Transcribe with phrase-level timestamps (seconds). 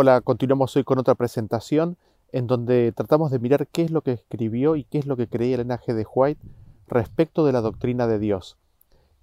[0.00, 1.96] Hola, continuamos hoy con otra presentación
[2.30, 5.26] en donde tratamos de mirar qué es lo que escribió y qué es lo que
[5.26, 5.92] creía Elena G.
[5.92, 6.40] de White
[6.86, 8.56] respecto de la doctrina de Dios.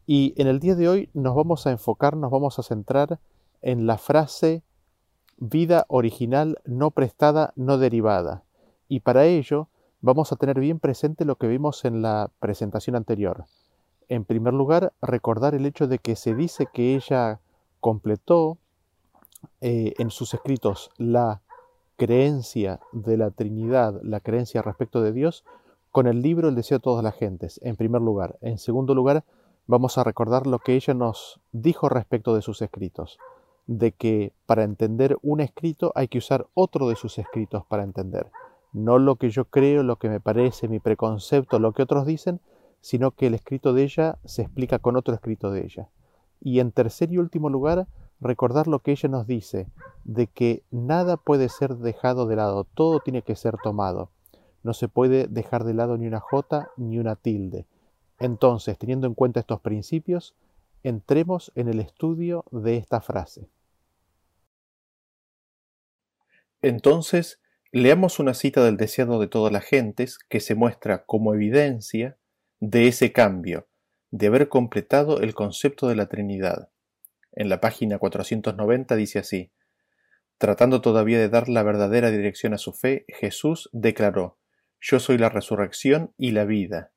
[0.06, 3.20] Y en el día de hoy nos vamos a enfocar, nos vamos a centrar
[3.62, 4.64] en la frase
[5.38, 8.44] vida original no prestada, no derivada.
[8.90, 9.70] Y para ello
[10.02, 13.46] vamos a tener bien presente lo que vimos en la presentación anterior.
[14.10, 17.40] En primer lugar, recordar el hecho de que se dice que ella
[17.80, 18.58] completó
[19.62, 21.42] eh, en sus escritos la
[21.98, 25.46] creencia de la Trinidad, la creencia respecto de Dios,
[25.92, 28.38] con el libro El deseo de todas las gentes, en primer lugar.
[28.42, 29.24] En segundo lugar,
[29.66, 33.18] vamos a recordar lo que ella nos dijo respecto de sus escritos,
[33.66, 38.30] de que para entender un escrito hay que usar otro de sus escritos para entender.
[38.74, 42.42] No lo que yo creo, lo que me parece, mi preconcepto, lo que otros dicen,
[42.82, 45.90] sino que el escrito de ella se explica con otro escrito de ella.
[46.42, 47.88] Y en tercer y último lugar,
[48.20, 49.68] recordar lo que ella nos dice,
[50.04, 54.12] de que nada puede ser dejado de lado, todo tiene que ser tomado.
[54.64, 57.66] No se puede dejar de lado ni una jota ni una tilde.
[58.20, 60.36] Entonces, teniendo en cuenta estos principios,
[60.84, 63.50] entremos en el estudio de esta frase.
[66.62, 67.40] Entonces,
[67.72, 72.18] leamos una cita del deseado de todas las gentes que se muestra como evidencia
[72.60, 73.68] de ese cambio,
[74.12, 76.70] de haber completado el concepto de la Trinidad
[77.36, 79.52] en la página 490 dice así,
[80.38, 84.38] Tratando todavía de dar la verdadera dirección a su fe, Jesús declaró,
[84.82, 86.92] Yo soy la resurrección y la vida.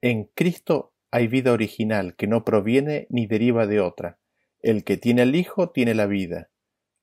[0.00, 4.18] En Cristo hay vida original que no proviene ni deriva de otra.
[4.60, 6.50] El que tiene al Hijo tiene la vida.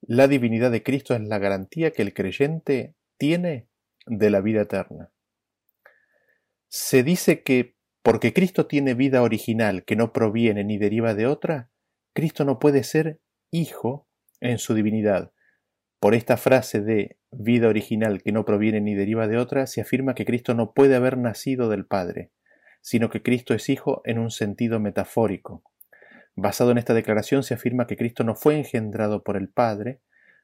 [0.02, 3.68] La divinidad de Cristo es la garantía que el creyente tiene
[4.08, 5.12] de la vida eterna.
[6.68, 11.71] Se dice que porque Cristo tiene vida original que no proviene ni deriva de otra,
[12.14, 13.20] Cristo no puede ser
[13.52, 14.08] hijo
[14.40, 15.32] en su divinidad.
[16.00, 20.16] Por esta frase de vida original que no proviene ni deriva de otra, se afirma
[20.16, 22.32] que Cristo no puede haber nacido del Padre,
[22.82, 25.64] sino que Cristo es hijo en un sentido metafórico.
[26.36, 30.02] Basado en esta declaración se afirma que Cristo no fue engendrado por el Padre.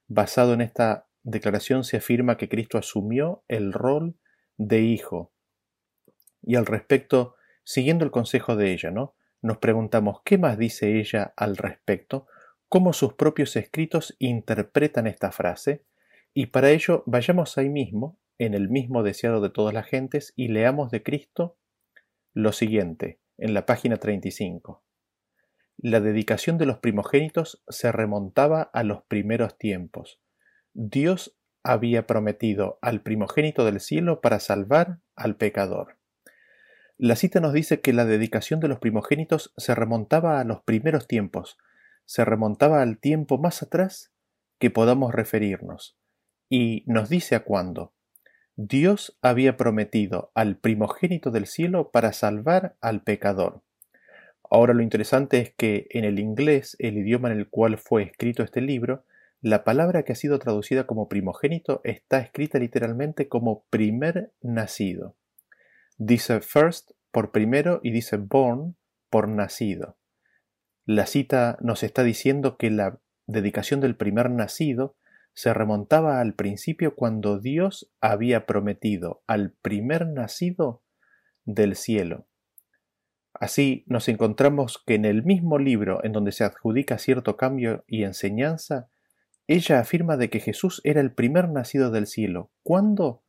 [0.07, 4.15] Basado en esta declaración se afirma que Cristo asumió el rol
[4.57, 5.33] de hijo.
[6.41, 9.16] Y al respecto, siguiendo el consejo de ella, ¿no?
[9.41, 12.27] Nos preguntamos qué más dice ella al respecto,
[12.69, 15.83] cómo sus propios escritos interpretan esta frase,
[16.33, 20.49] y para ello vayamos ahí mismo, en el mismo deseado de todas las gentes, y
[20.49, 21.57] leamos de Cristo
[22.33, 24.83] lo siguiente, en la página 35.
[25.77, 30.19] La dedicación de los primogénitos se remontaba a los primeros tiempos.
[30.73, 35.96] Dios había prometido al primogénito del cielo para salvar al pecador.
[36.99, 41.07] La cita nos dice que la dedicación de los primogénitos se remontaba a los primeros
[41.07, 41.59] tiempos,
[42.05, 44.11] se remontaba al tiempo más atrás
[44.57, 45.95] que podamos referirnos,
[46.49, 47.93] y nos dice a cuándo.
[48.55, 53.61] Dios había prometido al primogénito del cielo para salvar al pecador.
[54.49, 58.41] Ahora lo interesante es que en el inglés, el idioma en el cual fue escrito
[58.41, 59.03] este libro,
[59.39, 65.16] la palabra que ha sido traducida como primogénito está escrita literalmente como primer nacido.
[65.97, 68.77] Dice first por primero y dice born
[69.09, 69.97] por nacido.
[70.85, 74.95] La cita nos está diciendo que la dedicación del primer nacido
[75.33, 80.83] se remontaba al principio cuando Dios había prometido al primer nacido
[81.45, 82.27] del cielo.
[83.33, 88.03] Así nos encontramos que en el mismo libro en donde se adjudica cierto cambio y
[88.03, 88.89] enseñanza,
[89.47, 92.51] ella afirma de que Jesús era el primer nacido del cielo.
[92.63, 93.23] ¿Cuándo?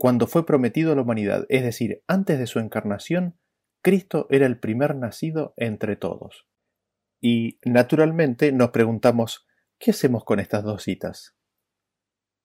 [0.00, 3.38] Cuando fue prometido a la humanidad, es decir, antes de su encarnación,
[3.82, 6.48] Cristo era el primer nacido entre todos.
[7.20, 9.46] Y, naturalmente, nos preguntamos,
[9.78, 11.36] ¿qué hacemos con estas dos citas?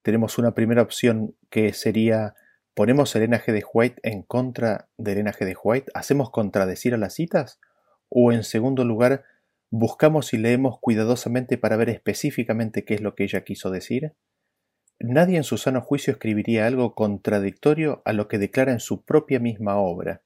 [0.02, 2.36] Tenemos una primera opción que sería,
[2.74, 3.54] ¿ponemos el G.
[3.54, 5.46] de White en contra del G.
[5.46, 5.94] de White?
[5.94, 7.62] ¿Hacemos contradecir a las citas?
[8.10, 9.24] O, en segundo lugar,
[9.70, 14.14] buscamos y leemos cuidadosamente para ver específicamente qué es lo que ella quiso decir?
[15.00, 19.40] Nadie en su sano juicio escribiría algo contradictorio a lo que declara en su propia
[19.40, 20.24] misma obra.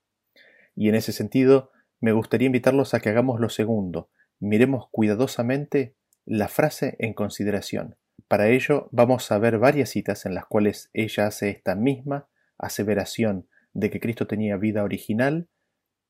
[0.76, 5.96] Y en ese sentido, me gustaría invitarlos a que hagamos lo segundo, miremos cuidadosamente
[6.26, 7.98] la frase en consideración.
[8.28, 13.50] Para ello vamos a ver varias citas en las cuales ella hace esta misma aseveración
[13.74, 15.50] de que Cristo tenía vida original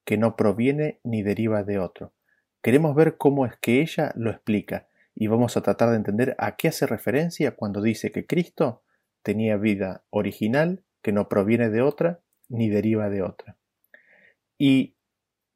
[0.04, 2.14] que no proviene ni deriva de otro.
[2.62, 4.89] Queremos ver cómo es que ella lo explica
[5.22, 8.84] y vamos a tratar de entender a qué hace referencia cuando dice que Cristo
[9.22, 13.58] tenía vida original que no proviene de otra ni deriva de otra.
[14.58, 14.96] Y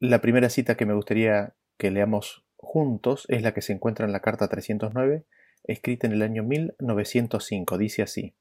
[0.02, 4.12] la primera cita que me gustaría que leamos juntos es la que se encuentra en
[4.12, 5.24] la carta 309,
[5.64, 7.78] escrita en el año 1905.
[7.78, 8.36] Dice así.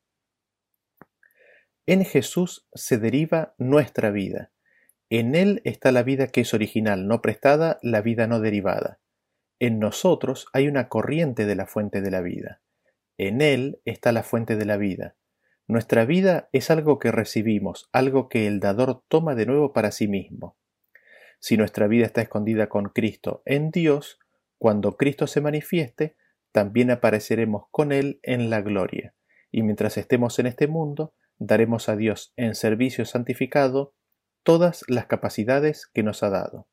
[1.86, 4.50] En Jesús se deriva nuestra vida.
[5.08, 8.98] En Él está la vida que es original, no prestada, la vida no derivada.
[9.62, 12.60] En nosotros hay una corriente de la fuente de la vida.
[13.16, 15.14] En Él está la fuente de la vida.
[15.68, 20.08] Nuestra vida es algo que recibimos, algo que el dador toma de nuevo para sí
[20.08, 20.56] mismo.
[21.38, 24.18] Si nuestra vida está escondida con Cristo en Dios,
[24.58, 26.16] cuando Cristo se manifieste,
[26.50, 29.14] también apareceremos con Él en la gloria,
[29.52, 33.94] y mientras estemos en este mundo, daremos a Dios en servicio santificado
[34.42, 36.66] todas las capacidades que nos ha dado.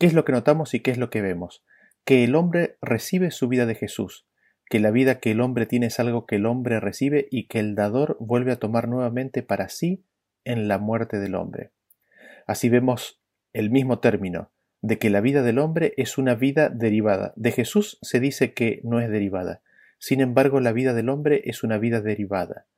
[0.00, 1.62] ¿Qué es lo que notamos y qué es lo que vemos?
[2.08, 4.26] Que el hombre recibe su vida de Jesús,
[4.70, 7.58] que la vida que el hombre tiene es algo que el hombre recibe y que
[7.58, 10.06] el dador vuelve a tomar nuevamente para sí
[10.42, 11.70] en la muerte del hombre.
[12.46, 13.20] Así vemos
[13.52, 14.50] el mismo término,
[14.80, 17.34] de que la vida del hombre es una vida derivada.
[17.36, 19.60] De Jesús se dice que no es derivada.
[19.98, 22.68] Sin embargo, la vida del hombre es una vida derivada.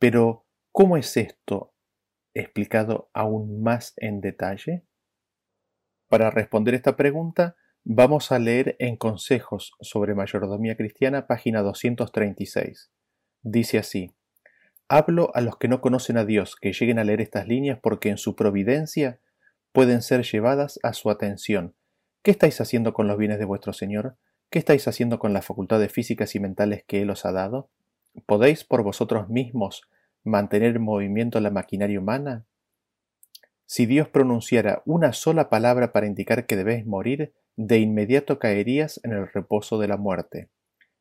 [0.00, 1.74] Pero, ¿cómo es esto
[2.34, 4.82] explicado aún más en detalle?
[6.08, 7.54] Para responder esta pregunta,
[7.84, 12.90] Vamos a leer en Consejos sobre Mayordomía Cristiana, página 236.
[13.42, 14.14] Dice así,
[14.86, 18.10] Hablo a los que no conocen a Dios que lleguen a leer estas líneas porque
[18.10, 19.18] en su providencia
[19.72, 21.74] pueden ser llevadas a su atención.
[22.22, 24.18] ¿Qué estáis haciendo con los bienes de vuestro Señor?
[24.50, 27.70] ¿Qué estáis haciendo con las facultades físicas y mentales que Él os ha dado?
[28.26, 29.88] ¿Podéis por vosotros mismos
[30.22, 32.44] mantener en movimiento la maquinaria humana?
[33.72, 39.12] Si Dios pronunciara una sola palabra para indicar que debéis morir, de inmediato caerías en
[39.12, 40.50] el reposo de la muerte.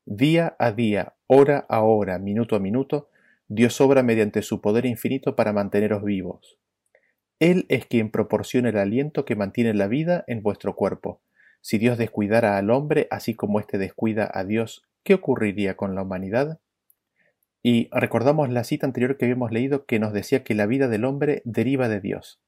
[0.05, 3.09] Día a día, hora a hora, minuto a minuto,
[3.47, 6.59] Dios obra mediante su poder infinito para manteneros vivos.
[7.39, 11.23] Él es quien proporciona el aliento que mantiene la vida en vuestro cuerpo.
[11.61, 16.03] Si Dios descuidara al hombre así como éste descuida a Dios, ¿qué ocurriría con la
[16.03, 16.59] humanidad?
[17.63, 21.05] Y recordamos la cita anterior que habíamos leído que nos decía que la vida del
[21.05, 22.39] hombre deriva de Dios.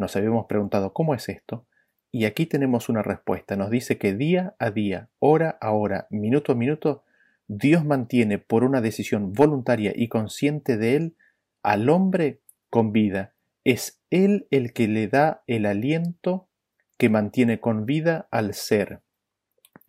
[0.00, 1.66] Nos habíamos preguntado ¿cómo es esto?
[2.10, 3.54] Y aquí tenemos una respuesta.
[3.54, 7.04] Nos dice que día a día, hora a hora, minuto a minuto,
[7.46, 11.16] Dios mantiene por una decisión voluntaria y consciente de Él
[11.62, 13.34] al hombre con vida.
[13.62, 16.48] Es Él el que le da el aliento
[16.96, 19.00] que mantiene con vida al ser.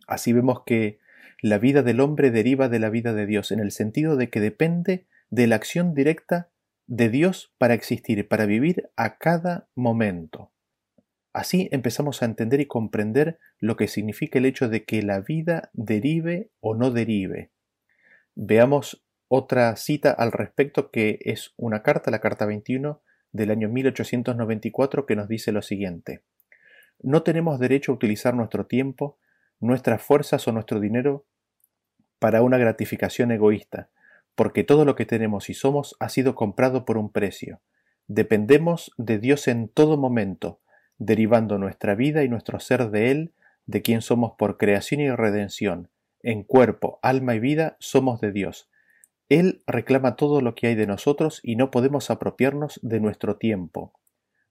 [0.06, 0.98] Así vemos que
[1.40, 4.40] la vida del hombre deriva de la vida de Dios, en el sentido de que
[4.40, 6.50] depende de la acción directa
[6.86, 10.52] de Dios para existir, para vivir a cada momento.
[11.32, 15.70] Así empezamos a entender y comprender lo que significa el hecho de que la vida
[15.72, 17.50] derive o no derive.
[18.34, 23.00] Veamos otra cita al respecto que es una carta, la carta 21
[23.32, 26.22] del año 1894, que nos dice lo siguiente.
[27.00, 29.18] No tenemos derecho a utilizar nuestro tiempo,
[29.58, 31.24] nuestras fuerzas o nuestro dinero
[32.18, 33.88] para una gratificación egoísta,
[34.34, 37.60] porque todo lo que tenemos y somos ha sido comprado por un precio.
[38.06, 40.60] Dependemos de Dios en todo momento,
[40.98, 43.32] derivando nuestra vida y nuestro ser de Él,
[43.66, 45.88] de quien somos por creación y redención.
[46.22, 48.68] En cuerpo, alma y vida somos de Dios.
[49.28, 53.94] Él reclama todo lo que hay de nosotros y no podemos apropiarnos de nuestro tiempo,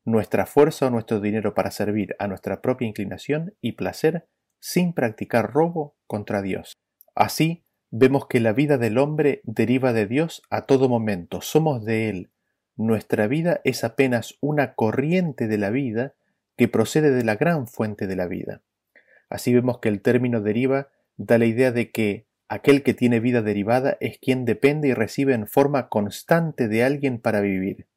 [0.06, 4.28] nuestra fuerza o nuestro dinero para servir a nuestra propia inclinación y placer
[4.60, 6.74] sin practicar robo contra Dios.
[7.14, 12.10] Así, vemos que la vida del hombre deriva de Dios a todo momento, somos de
[12.10, 12.32] Él.
[12.78, 16.16] Nuestra vida es apenas una corriente de la vida
[16.56, 18.62] que procede de la gran fuente de la vida.
[19.30, 23.42] Así vemos que el término deriva da la idea de que aquel que tiene vida
[23.42, 27.88] derivada es quien depende y recibe en forma constante de alguien para vivir.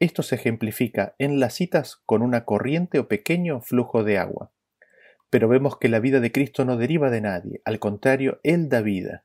[0.00, 4.52] Esto se ejemplifica en las citas con una corriente o pequeño flujo de agua.
[5.34, 8.82] Pero vemos que la vida de Cristo no deriva de nadie, al contrario, Él da
[8.82, 9.24] vida.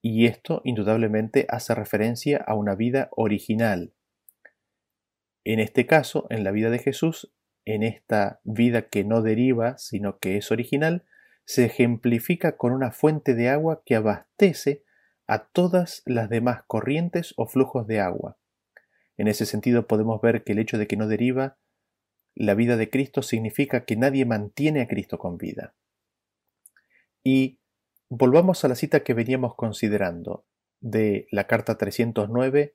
[0.00, 3.92] Y esto indudablemente hace referencia a una vida original.
[5.42, 7.32] En este caso, en la vida de Jesús,
[7.64, 11.06] en esta vida que no deriva, sino que es original,
[11.44, 14.84] se ejemplifica con una fuente de agua que abastece
[15.26, 18.38] a todas las demás corrientes o flujos de agua.
[19.16, 21.56] En ese sentido podemos ver que el hecho de que no deriva
[22.34, 25.74] la vida de Cristo significa que nadie mantiene a Cristo con vida.
[27.22, 27.60] Y
[28.08, 30.46] volvamos a la cita que veníamos considerando
[30.80, 32.74] de la carta 309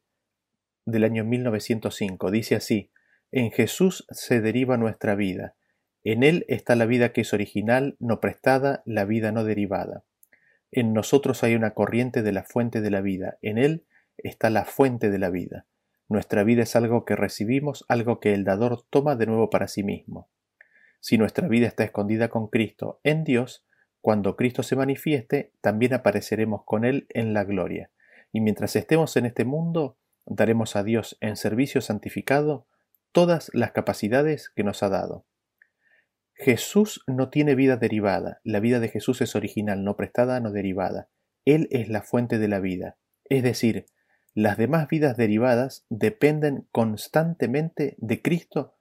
[0.85, 2.31] del año 1905.
[2.31, 2.91] Dice así,
[3.31, 5.55] en Jesús se deriva nuestra vida.
[6.03, 10.05] En Él está la vida que es original, no prestada, la vida no derivada.
[10.71, 13.37] En nosotros hay una corriente de la fuente de la vida.
[13.41, 13.85] En Él
[14.17, 15.65] está la fuente de la vida.
[16.09, 19.83] Nuestra vida es algo que recibimos, algo que el dador toma de nuevo para sí
[19.83, 20.29] mismo.
[20.99, 23.65] Si nuestra vida está escondida con Cristo en Dios,
[24.01, 27.91] cuando Cristo se manifieste, también apareceremos con Él en la gloria.
[28.31, 32.67] Y mientras estemos en este mundo, daremos a Dios en servicio santificado
[33.11, 35.25] todas las capacidades que nos ha dado.
[36.33, 41.09] Jesús no tiene vida derivada, la vida de Jesús es original, no prestada, no derivada.
[41.45, 42.97] Él es la fuente de la vida.
[43.25, 43.87] Es decir,
[44.38, 48.75] las demás vidas derivadas dependen constantemente de Cristo,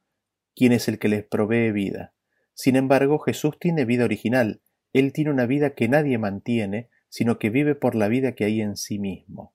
[0.54, 2.12] quien es el que les provee vida.
[2.52, 4.60] Sin embargo, Jesús tiene vida original,
[4.92, 8.60] Él tiene una vida que nadie mantiene, sino que vive por la vida que hay
[8.60, 9.54] en sí mismo.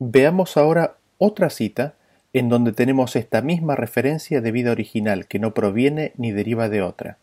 [0.00, 1.94] Veamos ahora otra cita
[2.32, 6.82] en donde tenemos esta misma referencia de vida original que no proviene ni deriva de
[6.82, 7.18] otra.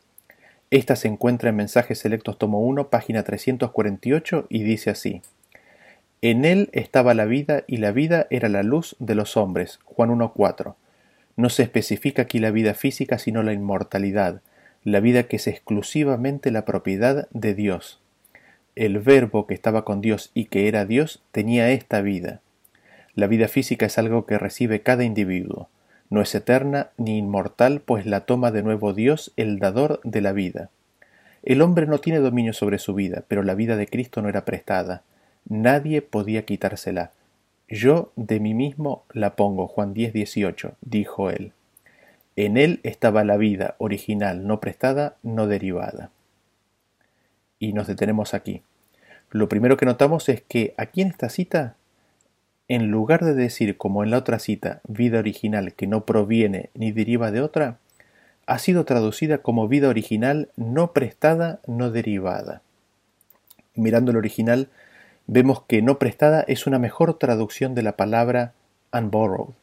[0.69, 5.21] Esta se encuentra en Mensajes Selectos Tomo 1, página 348 y dice así.
[6.23, 9.79] En él estaba la vida y la vida era la luz de los hombres.
[9.85, 10.75] Juan 1.4.
[11.35, 14.41] No se especifica aquí la vida física sino la inmortalidad,
[14.83, 17.99] la vida que es exclusivamente la propiedad de Dios.
[18.75, 22.41] El verbo que estaba con Dios y que era Dios tenía esta vida.
[23.15, 25.69] La vida física es algo que recibe cada individuo.
[26.11, 30.33] No es eterna ni inmortal, pues la toma de nuevo Dios, el dador de la
[30.33, 30.69] vida.
[31.41, 34.45] El hombre no tiene dominio sobre su vida, pero la vida de Cristo no era
[34.45, 35.01] prestada.
[35.47, 37.11] Nadie podía quitársela.
[37.67, 39.67] Yo de mí mismo la pongo.
[39.67, 41.53] Juan 10, 18, dijo él.
[42.35, 46.11] En él estaba la vida original, no prestada, no derivada.
[47.59, 48.61] Y nos detenemos aquí.
[49.29, 51.75] Lo primero que notamos es que aquí en esta cita
[52.71, 56.93] en lugar de decir como en la otra cita vida original que no proviene ni
[56.93, 57.79] deriva de otra,
[58.45, 62.61] ha sido traducida como vida original no prestada, no derivada.
[63.75, 64.69] Mirando el original,
[65.31, 68.51] vemos que no prestada es una mejor traducción de la palabra
[68.91, 69.53] unborrowed,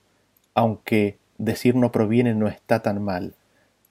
[0.54, 3.34] aunque decir no proviene no está tan mal.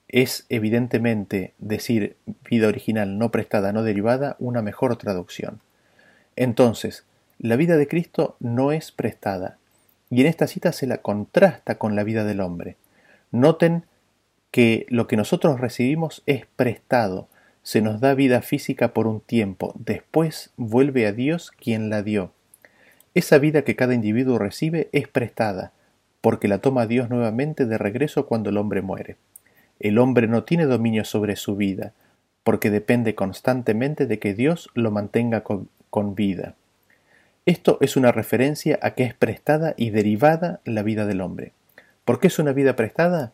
[0.08, 2.16] Es evidentemente decir
[2.50, 5.60] vida original no prestada, no derivada una mejor traducción.
[6.36, 7.06] Entonces,
[7.38, 9.60] la vida de Cristo no es prestada,
[10.10, 12.76] y en esta cita se la contrasta con la vida del hombre.
[13.30, 13.84] Noten
[14.50, 17.28] que lo que nosotros recibimos es prestado,
[17.68, 22.32] se nos da vida física por un tiempo, después vuelve a Dios quien la dio.
[23.14, 25.74] Esa vida que cada individuo recibe es prestada,
[26.22, 29.18] porque la toma Dios nuevamente de regreso cuando el hombre muere.
[29.82, 31.92] El hombre no tiene dominio sobre su vida,
[32.46, 35.68] porque depende constantemente de que Dios lo mantenga con,
[36.16, 36.56] vida.
[37.46, 41.52] Esto es una referencia a que es prestada y derivada la vida del hombre.
[42.06, 43.34] ¿Por qué es una vida prestada?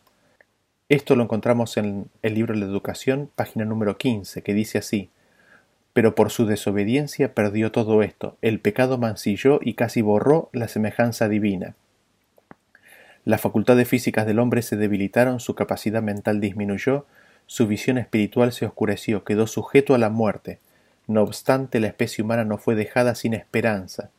[0.90, 5.08] Esto lo encontramos en el libro de la educación, página número 15, que dice así,
[5.94, 11.26] pero por su desobediencia perdió todo esto, el pecado mancilló y casi borró la semejanza
[11.30, 11.74] divina.
[13.24, 17.06] Las facultades físicas del hombre se debilitaron, su capacidad mental disminuyó,
[17.46, 20.58] su visión espiritual se oscureció, quedó sujeto a la muerte,
[21.06, 24.10] no obstante, la especie humana no fue dejada sin esperanza.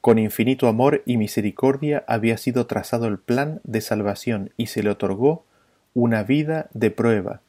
[0.00, 4.88] Con infinito amor y misericordia había sido trazado el plan de salvación y se le
[4.88, 5.44] otorgó
[5.98, 7.40] una vida de prueba.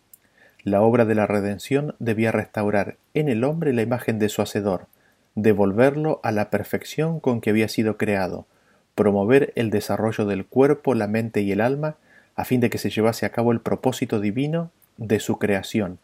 [0.63, 4.87] La obra de la redención debía restaurar en el hombre la imagen de su Hacedor,
[5.35, 8.47] devolverlo a la perfección con que había sido creado,
[8.95, 11.97] promover el desarrollo del cuerpo, la mente y el alma,
[12.35, 15.99] a fin de que se llevase a cabo el propósito divino de su creación,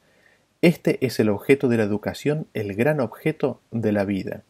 [0.62, 4.44] este es el objeto de la educación, el gran objeto de la vida.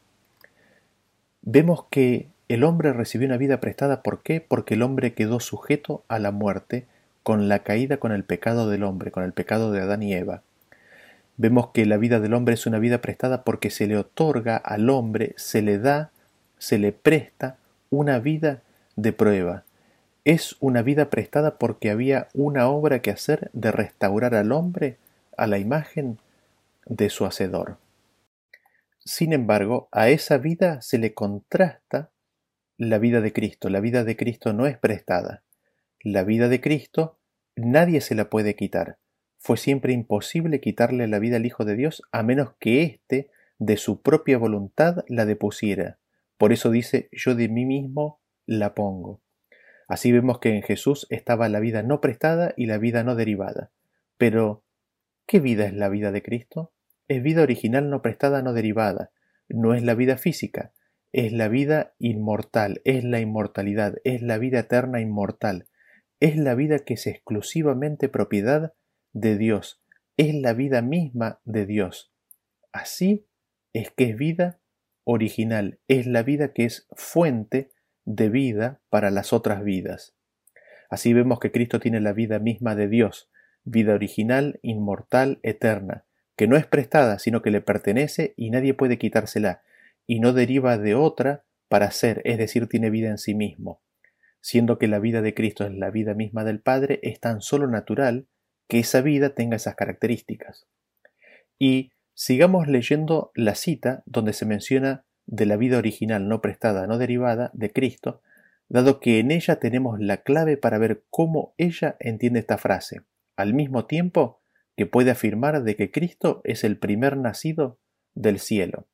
[1.43, 4.41] Vemos que el hombre recibió una vida prestada, ¿por qué?
[4.41, 6.87] Porque el hombre quedó sujeto a la muerte
[7.25, 10.43] con la caída, con el pecado del hombre, con el pecado de Adán y Eva.
[11.37, 14.91] Vemos que la vida del hombre es una vida prestada porque se le otorga al
[14.91, 16.11] hombre, se le da,
[16.59, 17.57] se le presta
[17.89, 18.61] una vida
[18.95, 19.63] de prueba.
[20.23, 24.99] Es una vida prestada porque había una obra que hacer de restaurar al hombre
[25.35, 26.19] a la imagen
[26.85, 27.77] de su Hacedor.
[28.99, 32.11] Sin embargo, a esa vida se le contrasta
[32.77, 33.69] la vida de Cristo.
[33.69, 35.41] La vida de Cristo no es prestada.
[36.05, 37.17] La vida de Cristo
[37.55, 38.99] nadie se la puede quitar.
[39.39, 43.75] Fue siempre imposible quitarle la vida al Hijo de Dios a menos que éste de
[43.75, 45.97] su propia voluntad la depusiera.
[46.37, 49.19] Por eso dice yo de mí mismo la pongo.
[49.87, 53.71] Así vemos que en Jesús estaba la vida no prestada y la vida no derivada.
[54.19, 54.61] Pero
[55.25, 56.71] ¿Qué vida es la vida de Cristo?
[57.07, 59.09] Es vida original no prestada, no derivada.
[59.49, 60.71] No es la vida física,
[61.13, 65.65] es la vida inmortal, es la inmortalidad, es la vida eterna inmortal.
[66.25, 68.73] Es la vida que es exclusivamente propiedad
[69.13, 69.83] de Dios,
[70.17, 72.11] es la vida misma de Dios.
[72.71, 73.27] Así
[73.73, 74.59] es que es vida
[75.03, 77.69] original, es la vida que es fuente
[78.05, 80.15] de vida para las otras vidas.
[80.89, 83.29] Así vemos que Cristo tiene la vida misma de Dios,
[83.63, 86.05] vida original, inmortal, eterna,
[86.35, 89.61] que no es prestada, sino que le pertenece y nadie puede quitársela,
[90.07, 93.83] y no deriva de otra para ser, es decir, tiene vida en sí mismo.
[94.45, 97.65] Siendo que la vida de Cristo es la vida misma del Padre, es tan solo
[97.65, 98.27] natural
[98.67, 100.67] que esa vida tenga esas características.
[101.57, 106.99] Y sigamos leyendo la cita donde se menciona de la vida original no prestada, no
[106.99, 108.21] derivada de Cristo,
[108.69, 113.01] dado que en ella tenemos la clave para ver cómo ella entiende esta frase,
[113.35, 114.43] al mismo tiempo
[114.77, 117.79] que puede afirmar de que Cristo es el primer nacido
[118.13, 118.87] del cielo.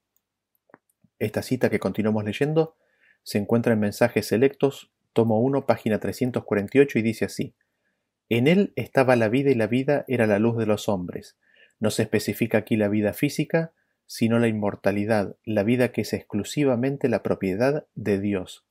[1.20, 2.78] Esta cita que continuamos leyendo
[3.24, 7.54] se encuentra en Mensajes Selectos, tomo 1, página 348 y dice así,
[8.30, 11.38] En él estaba la vida y la vida era la luz de los hombres.
[11.80, 13.74] No se especifica aquí la vida física,
[14.06, 18.66] sino la inmortalidad, la vida que es exclusivamente la propiedad de Dios.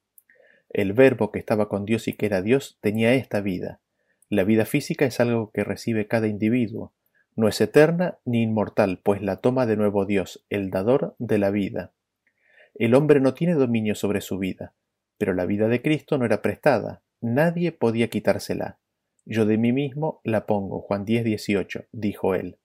[0.69, 3.81] El verbo que estaba con Dios y que era Dios tenía esta vida.
[4.29, 6.93] La vida física es algo que recibe cada individuo.
[7.35, 11.51] No es eterna ni inmortal, pues la toma de nuevo Dios, el dador de la
[11.51, 11.93] vida.
[12.75, 14.75] El hombre no tiene dominio sobre su vida,
[15.21, 18.79] pero la vida de Cristo no era prestada, nadie podía quitársela.
[19.27, 20.81] Yo de mí mismo la pongo.
[20.81, 22.57] Juan 10, 18, dijo él.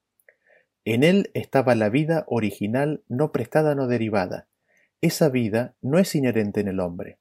[0.86, 4.48] En él estaba la vida original, no prestada, no derivada.
[5.02, 7.18] Esa vida no es inherente en el hombre.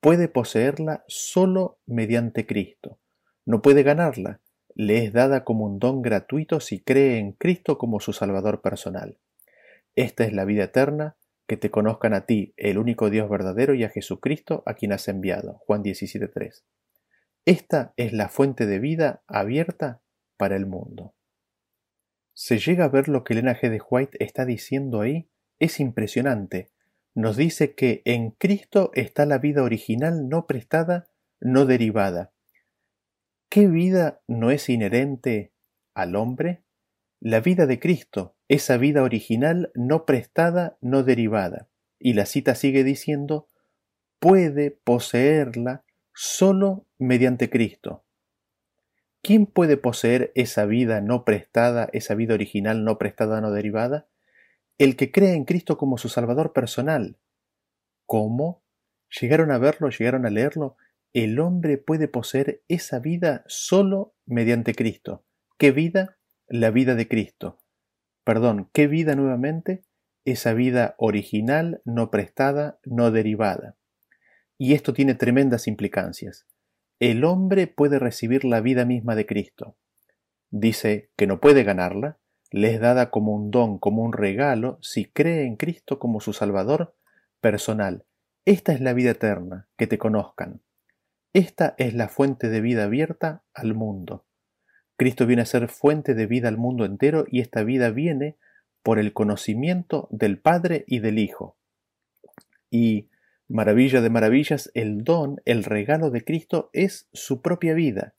[0.00, 2.98] Puede poseerla solo mediante Cristo.
[3.44, 4.40] No puede ganarla.
[4.74, 9.18] Le es dada como un don gratuito si cree en Cristo como su Salvador personal.
[9.96, 11.16] Esta es la vida eterna,
[11.52, 15.06] que te conozcan a ti, el único Dios verdadero, y a Jesucristo, a quien has
[15.06, 15.58] enviado.
[15.66, 16.62] Juan 17.3.
[17.44, 20.00] Esta es la fuente de vida abierta
[20.38, 21.14] para el mundo.
[22.32, 23.68] ¿Se llega a ver lo que Elena G.
[23.68, 25.28] de White está diciendo ahí?
[25.58, 26.70] Es impresionante.
[27.14, 32.32] Nos dice que en Cristo está la vida original no prestada, no derivada.
[33.50, 35.52] ¿Qué vida no es inherente
[35.92, 36.61] al hombre?
[37.24, 41.68] La vida de Cristo, esa vida original no prestada, no derivada.
[42.00, 43.46] Y la cita sigue diciendo,
[44.18, 48.04] puede poseerla solo mediante Cristo.
[49.22, 54.08] ¿Quién puede poseer esa vida no prestada, esa vida original no prestada, no derivada?
[54.76, 57.20] El que cree en Cristo como su Salvador personal.
[58.04, 58.64] ¿Cómo?
[59.20, 59.90] ¿Llegaron a verlo?
[59.90, 60.76] ¿Llegaron a leerlo?
[61.12, 65.24] El hombre puede poseer esa vida solo mediante Cristo.
[65.56, 66.18] ¿Qué vida?
[66.54, 67.62] La vida de Cristo
[68.24, 69.84] perdón, ¿qué vida nuevamente?
[70.26, 73.76] Esa vida original, no prestada, no derivada.
[74.58, 76.46] Y esto tiene tremendas implicancias.
[77.00, 79.78] El hombre puede recibir la vida misma de Cristo.
[80.50, 82.18] Dice que no puede ganarla,
[82.50, 86.34] le es dada como un don, como un regalo, si cree en Cristo como su
[86.34, 86.94] Salvador
[87.40, 88.04] personal.
[88.44, 90.60] Esta es la vida eterna, que te conozcan.
[91.32, 94.26] Esta es la fuente de vida abierta al mundo.
[95.02, 98.36] Cristo viene a ser fuente de vida al mundo entero y esta vida viene
[98.84, 101.56] por el conocimiento del Padre y del Hijo.
[102.70, 103.08] Y,
[103.48, 108.14] maravilla de maravillas, el don, el regalo de Cristo es su propia vida.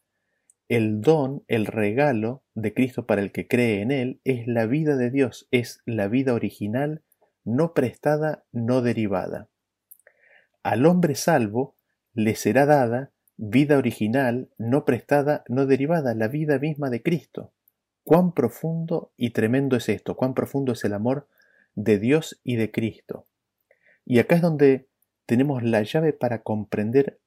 [0.67, 4.97] El don, el regalo de Cristo para el que cree en Él es la vida
[4.97, 7.01] de Dios, es la vida original,
[7.45, 9.47] no prestada, no derivada.
[10.63, 11.77] Al hombre salvo
[12.13, 17.53] le será dada vida original, no prestada, no derivada, la vida misma de Cristo.
[18.03, 21.27] Cuán profundo y tremendo es esto, cuán profundo es el amor
[21.75, 23.27] de Dios y de Cristo.
[24.05, 24.87] Y acá es donde
[25.25, 27.19] tenemos la llave para comprender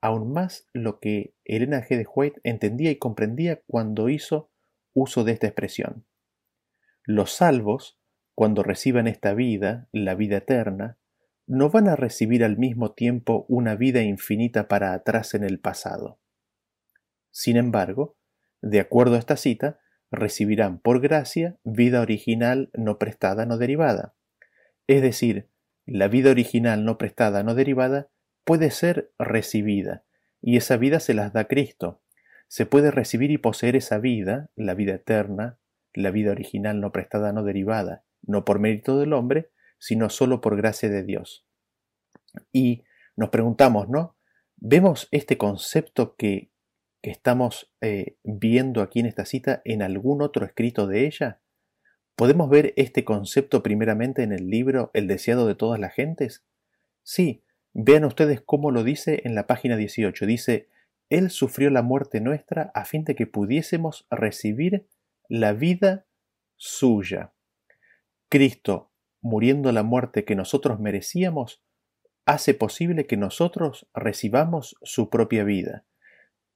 [0.00, 1.96] aún más lo que Elena G.
[1.96, 4.50] de White entendía y comprendía cuando hizo
[4.94, 6.04] uso de esta expresión.
[7.04, 7.98] Los salvos,
[8.34, 10.98] cuando reciban esta vida, la vida eterna,
[11.46, 16.20] no van a recibir al mismo tiempo una vida infinita para atrás en el pasado.
[17.30, 18.16] Sin embargo,
[18.60, 24.14] de acuerdo a esta cita, recibirán por gracia vida original no prestada, no derivada.
[24.86, 25.48] Es decir,
[25.86, 28.10] la vida original no prestada, no derivada
[28.44, 30.04] puede ser recibida,
[30.40, 32.02] y esa vida se las da Cristo.
[32.48, 35.58] Se puede recibir y poseer esa vida, la vida eterna,
[35.94, 39.50] la vida original no prestada, no derivada, no por mérito del hombre,
[39.82, 41.44] sino solo por gracia de Dios.
[42.52, 42.84] Y
[43.16, 44.16] nos preguntamos, ¿no?
[44.56, 46.52] ¿Vemos este concepto que,
[47.02, 51.40] estamos eh, viendo aquí en esta cita en algún otro escrito de ella?
[52.14, 56.44] ¿Podemos ver este concepto primeramente en el libro El deseado de todas las gentes?
[57.02, 57.42] Sí,
[57.72, 60.26] vean ustedes cómo lo dice en la página 18.
[60.26, 60.68] Dice,
[61.10, 64.86] Él sufrió la muerte nuestra a fin de que pudiésemos recibir
[65.28, 66.06] la vida
[66.56, 67.32] suya.
[68.28, 68.91] Cristo
[69.22, 71.62] muriendo la muerte que nosotros merecíamos,
[72.26, 75.84] hace posible que nosotros recibamos su propia vida.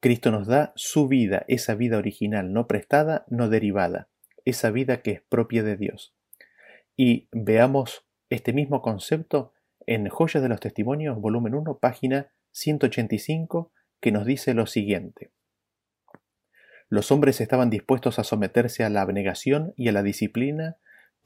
[0.00, 4.09] Cristo nos da su vida, esa vida original, no prestada, no derivada.
[4.44, 6.14] esa vida que es propia de Dios.
[6.96, 9.52] Y veamos este mismo concepto
[9.87, 15.33] en Joyas de los Testimonios, volumen 1, página 185, que nos dice lo siguiente.
[16.88, 20.76] Los hombres estaban dispuestos a someterse a la abnegación y a la disciplina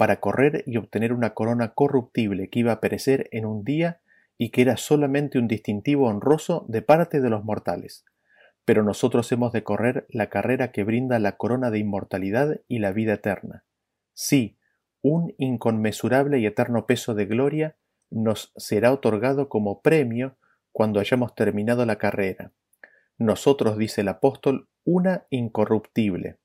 [0.00, 4.00] para correr y obtener una corona corruptible que iba a perecer en un día
[4.38, 8.06] y que era solamente un distintivo honroso de parte de los mortales.
[8.64, 12.92] Pero nosotros hemos de correr la carrera que brinda la corona de inmortalidad y la
[12.92, 13.66] vida eterna.
[14.14, 14.56] Sí,
[15.02, 17.76] un inconmensurable y eterno peso de gloria
[18.08, 20.38] nos será otorgado como premio
[20.72, 22.52] cuando hayamos terminado la carrera.
[23.18, 26.38] Nosotros, dice el apóstol, una incorruptible.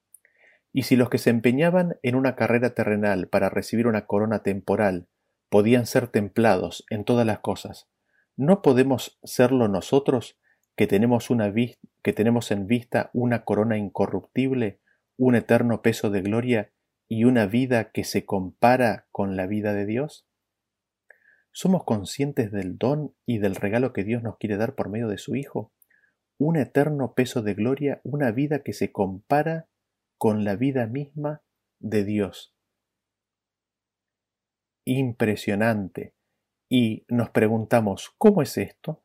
[0.77, 5.07] Y si los que se empeñaban en una carrera terrenal para recibir una corona temporal
[5.47, 7.87] podían ser templados en todas las cosas,
[8.35, 10.37] ¿no podemos serlo nosotros
[10.75, 14.81] que tenemos, una que tenemos en vista una corona incorruptible,
[15.15, 16.73] un eterno peso de gloria
[17.07, 20.27] y una vida que se compara con la vida de Dios?
[21.53, 25.19] ¿Somos conscientes del don y del regalo que Dios nos quiere dar por medio de
[25.19, 25.71] su Hijo?
[26.37, 29.69] Un eterno peso de gloria, una vida que se compara
[30.17, 31.43] con la vida misma
[31.79, 32.55] de Dios.
[34.85, 36.13] Impresionante.
[36.69, 39.03] Y nos preguntamos, ¿cómo es esto?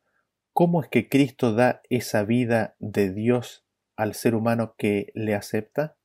[0.53, 5.97] ¿Cómo es que Cristo da esa vida de Dios al ser humano que le acepta?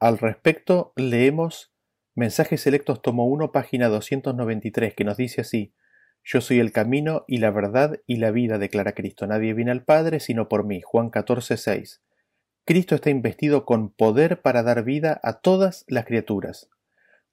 [0.00, 1.74] Al respecto, leemos
[2.16, 5.74] Mensajes Selectos tomo 1, página 293, que nos dice así,
[6.22, 9.26] Yo soy el camino y la verdad y la vida, declara Cristo.
[9.26, 10.80] Nadie viene al Padre sino por mí.
[10.80, 12.03] Juan 14, 6.
[12.66, 16.70] Cristo está investido con poder para dar vida a todas las criaturas.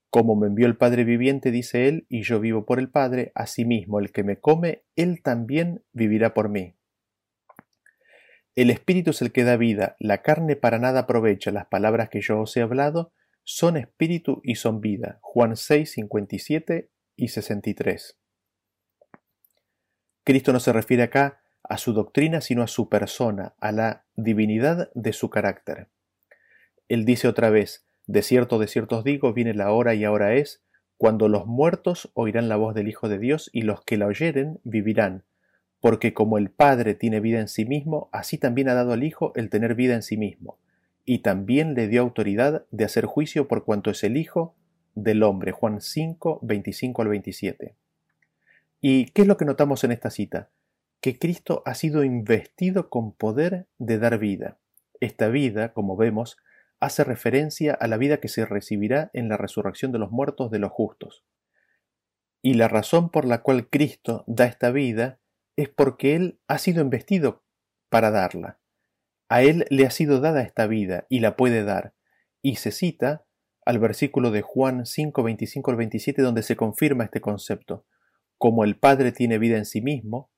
[0.10, 4.00] Como me envió el Padre viviente, dice él, y yo vivo por el Padre, asimismo
[4.00, 6.76] el que me come, él también vivirá por mí.
[8.56, 12.20] El Espíritu es el que da vida, la carne para nada aprovecha, las palabras que
[12.20, 13.14] yo os he hablado
[13.44, 15.20] son espíritu y son vida.
[15.22, 18.18] Juan 6, 57 y 63.
[20.26, 21.41] Cristo no se refiere acá
[21.72, 25.88] a su doctrina, sino a su persona, a la divinidad de su carácter.
[26.90, 30.34] Él dice otra vez, de cierto, de cierto os digo, viene la hora y ahora
[30.34, 30.62] es,
[30.98, 34.60] cuando los muertos oirán la voz del Hijo de Dios y los que la oyeren
[34.66, 35.24] vivirán,
[35.80, 39.32] porque como el Padre tiene vida en sí mismo, así también ha dado al Hijo
[39.36, 40.58] el tener vida en sí mismo,
[41.06, 44.56] y también le dio autoridad de hacer juicio por cuanto es el Hijo
[44.94, 45.54] del hombre.
[45.54, 47.76] Juan 5, 25 al 27.
[48.82, 50.50] ¿Y qué es lo que notamos en esta cita?
[51.02, 54.60] Que Cristo ha sido investido con poder de dar vida.
[55.00, 56.38] Esta vida, como vemos,
[56.80, 60.60] hace referencia a la vida que se recibirá en la resurrección de los muertos de
[60.60, 61.26] los justos.
[62.44, 65.20] Y la razón por la cual Cristo da esta vida
[65.56, 67.44] es porque Él ha sido investido
[67.90, 68.60] para darla.
[69.28, 71.94] A Él le ha sido dada esta vida y la puede dar.
[72.44, 73.26] Y se cita
[73.66, 77.86] al versículo de Juan 5, 25 al 27 donde se confirma este concepto.
[78.38, 80.32] Como el Padre tiene vida en sí mismo,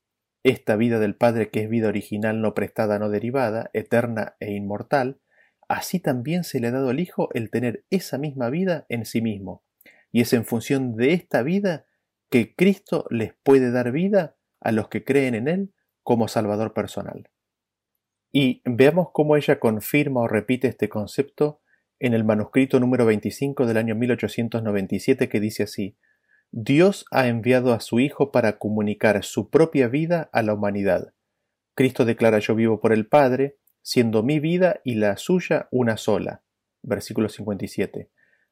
[0.44, 5.20] esta vida del Padre que es vida original no prestada, no derivada, eterna e inmortal,
[5.68, 9.22] así también se le ha dado al Hijo el tener esa misma vida en sí
[9.22, 9.64] mismo.
[10.12, 11.86] Y es en función de esta vida
[12.30, 17.30] que Cristo les puede dar vida a los que creen en Él como Salvador personal.
[18.32, 21.62] Y veamos cómo ella confirma o repite este concepto
[22.00, 25.98] en el manuscrito número 25 del año 1897 que dice así,
[26.56, 31.12] Dios ha enviado a su Hijo para comunicar su propia vida a la humanidad.
[31.74, 36.44] Cristo declara yo vivo por el Padre, siendo mi vida y la suya una sola.
[36.84, 38.12] Versículo 57.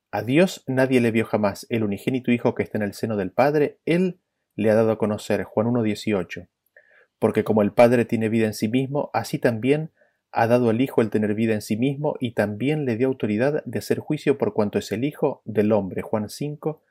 [0.10, 3.34] A Dios nadie le vio jamás, el unigénito Hijo que está en el seno del
[3.34, 4.20] Padre, Él
[4.56, 5.44] le ha dado a conocer.
[5.44, 6.48] Juan 1.18.
[7.20, 9.92] Porque como el Padre tiene vida en sí mismo, así también
[10.32, 13.64] ha dado al Hijo el tener vida en sí mismo y también le dio autoridad
[13.66, 16.02] de hacer juicio por cuanto es el Hijo del hombre.
[16.02, 16.82] Juan 5,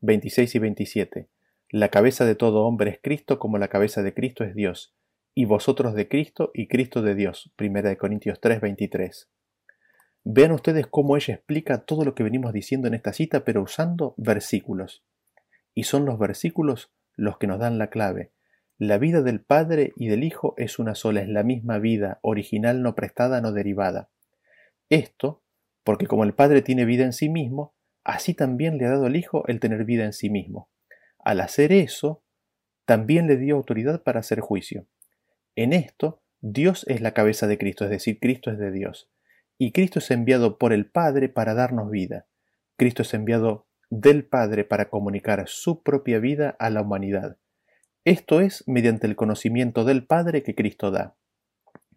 [0.00, 1.28] 26 y 27.
[1.70, 4.94] La cabeza de todo hombre es Cristo como la cabeza de Cristo es Dios,
[5.34, 7.52] y vosotros de Cristo y Cristo de Dios.
[7.56, 9.28] Primera de Corintios 3, 23.
[10.22, 14.14] Vean ustedes cómo ella explica todo lo que venimos diciendo en esta cita, pero usando
[14.16, 15.04] versículos.
[15.74, 18.30] Y son los versículos los que nos dan la clave.
[18.78, 22.82] La vida del Padre y del Hijo es una sola, es la misma vida, original
[22.82, 24.10] no prestada, no derivada.
[24.90, 25.42] Esto,
[25.82, 27.74] porque como el Padre tiene vida en sí mismo,
[28.08, 30.70] así también le ha dado al Hijo el tener vida en sí mismo.
[31.18, 32.24] Al hacer eso,
[32.86, 34.86] también le dio autoridad para hacer juicio.
[35.54, 39.10] En esto, Dios es la cabeza de Cristo, es decir, Cristo es de Dios.
[39.58, 42.26] Y Cristo es enviado por el Padre para darnos vida.
[42.78, 47.36] Cristo es enviado del Padre para comunicar su propia vida a la humanidad.
[48.06, 51.16] Esto es mediante el conocimiento del Padre que Cristo da.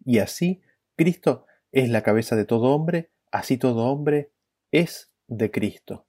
[0.04, 0.60] Y así,
[0.94, 4.30] Cristo es la cabeza de todo hombre, así todo hombre
[4.72, 6.06] es de Cristo.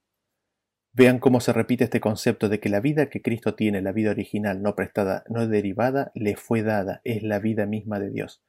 [0.92, 4.12] Vean cómo se repite este concepto de que la vida que Cristo tiene, la vida
[4.12, 8.44] original, no prestada, no derivada, le fue dada, es la vida misma de Dios.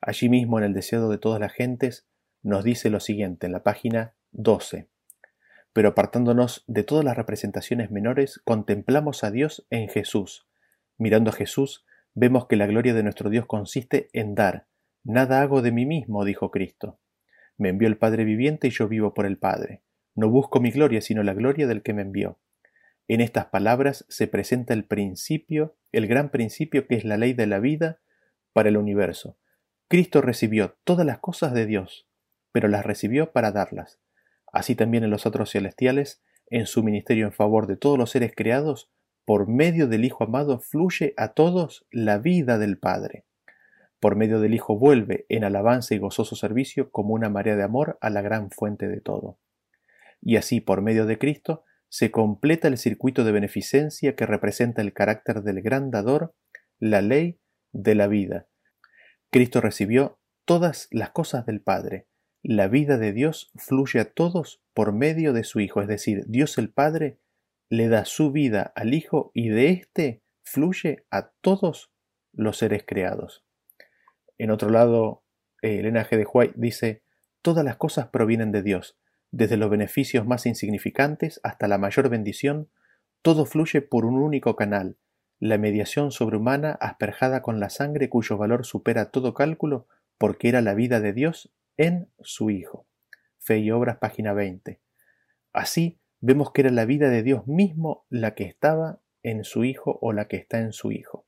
[0.00, 2.06] Allí mismo en el deseo de todas las gentes
[2.42, 4.88] nos dice lo siguiente en la página 12.
[5.72, 10.48] Pero apartándonos de todas las representaciones menores, contemplamos a Dios en Jesús.
[10.98, 11.84] Mirando a Jesús,
[12.14, 14.66] vemos que la gloria de nuestro Dios consiste en dar.
[15.04, 16.98] Nada hago de mí mismo, dijo Cristo.
[17.56, 19.82] Me envió el Padre viviente y yo vivo por el Padre.
[20.16, 22.38] No busco mi gloria, sino la gloria del que me envió.
[23.06, 27.46] En estas palabras se presenta el principio, el gran principio que es la ley de
[27.46, 28.00] la vida
[28.54, 29.36] para el universo.
[29.88, 32.08] Cristo recibió todas las cosas de Dios,
[32.50, 34.00] pero las recibió para darlas.
[34.50, 38.32] Así también en los otros celestiales, en su ministerio en favor de todos los seres
[38.34, 38.90] creados,
[39.26, 43.26] por medio del Hijo amado fluye a todos la vida del Padre.
[44.00, 47.98] Por medio del Hijo vuelve en alabanza y gozoso servicio como una marea de amor
[48.00, 49.36] a la gran fuente de todo
[50.20, 54.92] y así por medio de Cristo se completa el circuito de beneficencia que representa el
[54.92, 56.34] carácter del gran dador,
[56.78, 57.38] la ley
[57.72, 58.48] de la vida.
[59.30, 62.06] Cristo recibió todas las cosas del Padre.
[62.42, 66.58] La vida de Dios fluye a todos por medio de su Hijo, es decir, Dios
[66.58, 67.18] el Padre
[67.68, 71.92] le da su vida al Hijo y de éste fluye a todos
[72.32, 73.44] los seres creados.
[74.38, 75.24] En otro lado,
[75.62, 76.16] el G.
[76.16, 77.02] de White dice,
[77.42, 78.98] todas las cosas provienen de Dios,
[79.36, 82.70] desde los beneficios más insignificantes hasta la mayor bendición,
[83.20, 84.96] todo fluye por un único canal,
[85.38, 90.72] la mediación sobrehumana asperjada con la sangre cuyo valor supera todo cálculo porque era la
[90.72, 92.86] vida de Dios en su Hijo.
[93.38, 94.80] Fe y Obras, página 20.
[95.52, 99.98] Así vemos que era la vida de Dios mismo la que estaba en su Hijo
[100.00, 101.26] o la que está en su Hijo.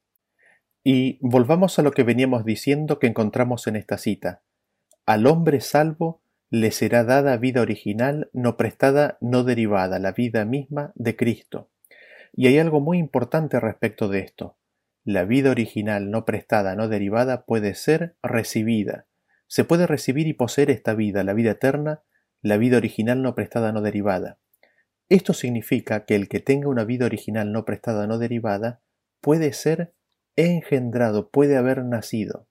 [0.83, 4.42] Y volvamos a lo que veníamos diciendo que encontramos en esta cita.
[5.05, 10.92] Al hombre salvo le será dada vida original, no prestada, no derivada, la vida misma
[10.94, 11.70] de Cristo.
[12.32, 14.56] Y hay algo muy importante respecto de esto.
[15.04, 19.06] La vida original, no prestada, no derivada, puede ser recibida.
[19.46, 22.02] Se puede recibir y poseer esta vida, la vida eterna,
[22.42, 24.38] la vida original no prestada, no derivada.
[25.08, 28.80] Esto significa que el que tenga una vida original no prestada, no derivada,
[29.20, 29.94] puede ser
[30.37, 32.46] engendrado, puede haber nacido.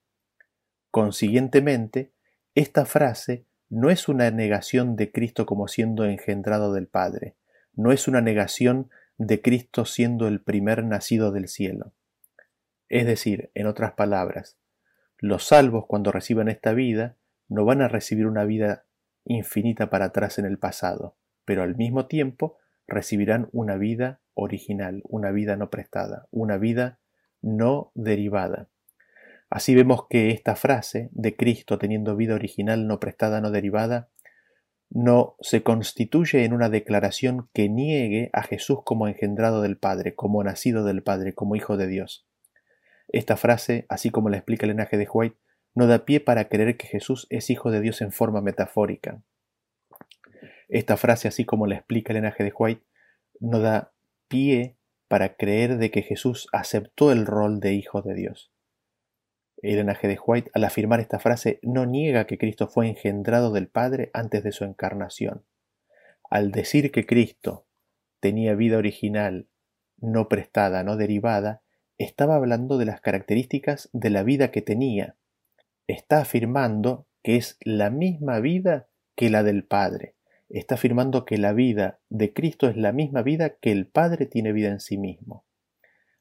[0.91, 2.11] Consiguientemente,
[2.55, 7.35] esta frase no es una negación de Cristo como siendo engendrado del Padre,
[7.73, 11.93] no es una negación de Cristo siendo el primer nacido del cielo.
[12.89, 14.57] Es decir, en otras palabras,
[15.17, 17.17] los salvos cuando reciban esta vida
[17.49, 18.85] no van a recibir una vida
[19.25, 25.31] infinita para atrás en el pasado, pero al mismo tiempo recibirán una vida original, una
[25.31, 26.99] vida no prestada, una vida
[27.41, 28.69] no derivada.
[29.49, 34.09] Así vemos que esta frase de Cristo teniendo vida original no prestada, no derivada,
[34.89, 40.43] no se constituye en una declaración que niegue a Jesús como engendrado del Padre, como
[40.43, 42.25] nacido del Padre, como Hijo de Dios.
[43.09, 45.37] Esta frase, así como la explica el linaje de White,
[45.75, 49.21] no da pie para creer que Jesús es Hijo de Dios en forma metafórica.
[50.67, 52.83] Esta frase, así como la explica el linaje de White,
[53.39, 53.93] no da
[54.27, 58.51] pie para creer de que Jesús aceptó el rol de Hijo de Dios.
[59.61, 60.07] Elena G.
[60.07, 64.43] de White, al afirmar esta frase, no niega que Cristo fue engendrado del Padre antes
[64.43, 65.45] de su encarnación.
[66.29, 67.67] Al decir que Cristo
[68.19, 69.47] tenía vida original,
[69.97, 71.61] no prestada, no derivada,
[71.97, 75.15] estaba hablando de las características de la vida que tenía.
[75.87, 80.15] Está afirmando que es la misma vida que la del Padre.
[80.49, 84.53] Está afirmando que la vida de Cristo es la misma vida que el Padre tiene
[84.53, 85.45] vida en sí mismo.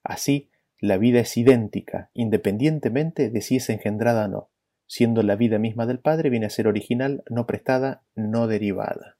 [0.02, 4.50] Así, la vida es idéntica, independientemente de si es engendrada o no,
[4.86, 9.16] siendo la vida misma del Padre viene a ser original, no prestada, no derivada.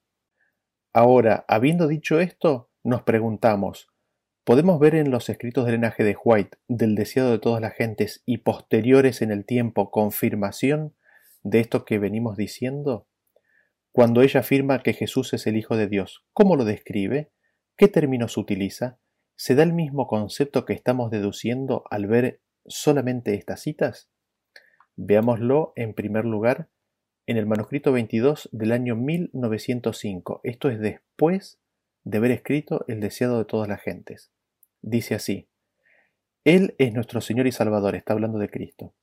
[0.93, 3.89] Ahora, habiendo dicho esto, nos preguntamos,
[4.43, 8.23] ¿podemos ver en los escritos del linaje de White, del deseado de todas las gentes
[8.25, 10.95] y posteriores en el tiempo, confirmación
[11.43, 13.07] de esto que venimos diciendo?
[13.91, 17.31] Cuando ella afirma que Jesús es el Hijo de Dios, ¿cómo lo describe?
[17.75, 18.99] ¿Qué términos utiliza?
[19.39, 24.09] ¿Se da el mismo concepto que estamos deduciendo al ver solamente estas citas?
[24.95, 26.69] Veámoslo en primer lugar
[27.27, 30.41] en el manuscrito 22 del año 1905.
[30.43, 31.59] Esto es después
[32.03, 34.31] de haber escrito El deseado de todas las gentes.
[34.81, 35.47] Dice así,
[36.43, 38.95] Él es nuestro Señor y Salvador, está hablando de Cristo.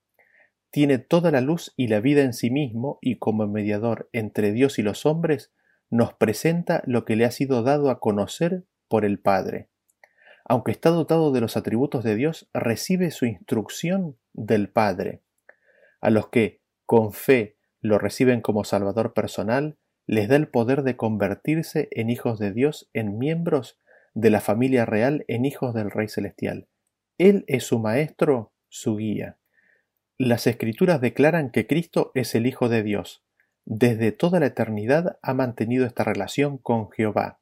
[0.71, 4.81] Tiene toda la luz y la vida en sí mismo y como mediador entre Dios
[4.81, 5.53] y los hombres,
[5.91, 9.69] nos presenta lo que le ha sido dado a conocer por el Padre
[10.45, 15.23] aunque está dotado de los atributos de Dios, recibe su instrucción del Padre.
[16.01, 19.77] A los que, con fe, lo reciben como Salvador personal,
[20.07, 23.79] les da el poder de convertirse en hijos de Dios, en miembros
[24.13, 26.69] de la familia real, en hijos del Rey Celestial.
[27.17, 29.39] Él es su maestro, su guía.
[30.19, 33.25] Las escrituras declaran que Cristo es el Hijo de Dios.
[33.65, 37.41] Desde toda la eternidad ha mantenido esta relación con Jehová.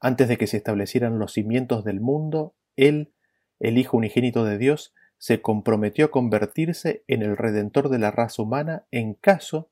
[0.00, 3.12] Antes de que se establecieran los cimientos del mundo, Él,
[3.58, 8.42] el Hijo unigénito de Dios, se comprometió a convertirse en el redentor de la raza
[8.42, 9.70] humana en caso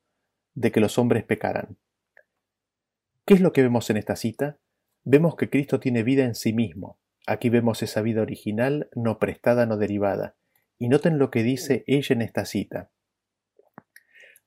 [0.55, 1.77] de que los hombres pecaran.
[3.25, 4.59] ¿Qué es lo que vemos en esta cita?
[5.05, 6.99] Vemos que Cristo tiene vida en sí mismo.
[7.27, 10.37] Aquí vemos esa vida original, no prestada, no derivada.
[10.79, 12.91] Y noten lo que dice ella en esta cita.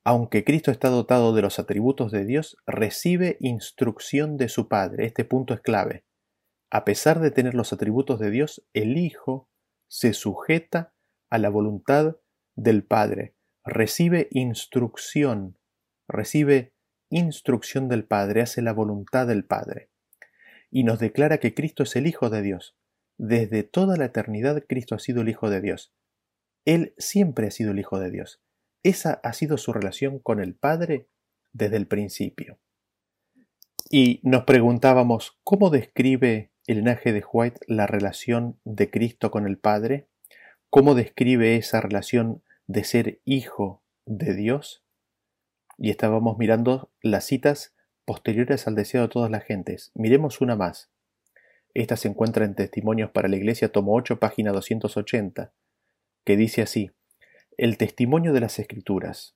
[0.09, 5.05] Aunque Cristo está dotado de los atributos de Dios, recibe instrucción de su Padre.
[5.05, 6.03] Este punto es clave.
[6.71, 9.51] A pesar de tener los atributos de Dios, el Hijo
[9.87, 10.95] se sujeta
[11.29, 12.15] a la voluntad
[12.55, 15.59] del Padre, recibe instrucción,
[16.07, 16.73] recibe
[17.11, 19.91] instrucción del Padre, hace la voluntad del Padre.
[20.71, 22.75] Y nos declara que Cristo es el Hijo de Dios.
[23.19, 25.93] Desde toda la eternidad Cristo ha sido el Hijo de Dios.
[26.65, 28.41] Él siempre ha sido el Hijo de Dios.
[28.83, 31.07] Esa ha sido su relación con el Padre
[31.53, 32.59] desde el principio.
[33.89, 39.57] Y nos preguntábamos, ¿cómo describe el linaje de White la relación de Cristo con el
[39.57, 40.07] Padre?
[40.69, 44.83] ¿Cómo describe esa relación de ser hijo de Dios?
[45.77, 47.73] Y estábamos mirando las citas
[48.05, 49.91] posteriores al deseo de todas las gentes.
[49.95, 50.91] Miremos una más.
[51.73, 55.53] Esta se encuentra en Testimonios para la Iglesia, tomo 8, página 280,
[56.25, 56.91] que dice así,
[57.61, 59.35] El testimonio de las Escrituras.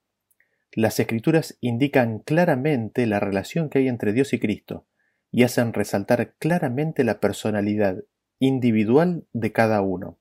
[0.71, 4.87] Las Escrituras indican claramente la relación que hay entre Dios y Cristo,
[5.29, 8.01] y hacen resaltar claramente la personalidad
[8.39, 10.19] individual de cada uno.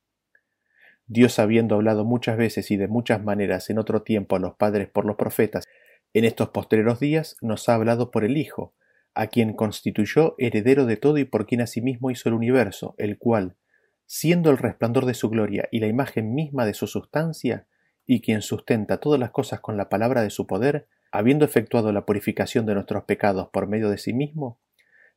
[1.07, 4.89] Dios habiendo hablado muchas veces y de muchas maneras en otro tiempo a los padres
[4.89, 5.69] por los profetas,
[6.13, 8.75] en estos postreros días nos ha hablado por el Hijo,
[9.15, 13.55] a quien constituyó heredero de todo y por quien asimismo hizo el universo, el cual,
[14.07, 17.69] siendo el resplandor de su gloria y la imagen misma de su sustancia,
[18.07, 22.07] y quien sustenta todas las cosas con la palabra de su poder, habiendo efectuado la
[22.07, 24.59] purificación de nuestros pecados por medio de sí mismo,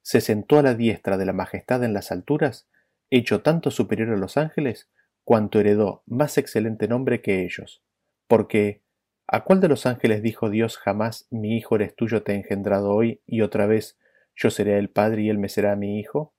[0.01, 2.67] se sentó a la diestra de la majestad en las alturas,
[3.09, 4.89] hecho tanto superior a los ángeles,
[5.23, 7.83] cuanto heredó más excelente nombre que ellos.
[8.27, 8.83] Porque,
[9.27, 12.91] ¿a cuál de los ángeles dijo Dios jamás mi hijo eres tuyo te he engendrado
[12.91, 13.97] hoy y otra vez
[14.35, 16.35] yo seré el Padre y él me será mi hijo?